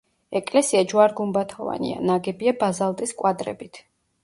[0.37, 3.83] ეკლესია ჯვარ-გუმბათოვანია, ნაგებია ბაზალტის კვადრებით.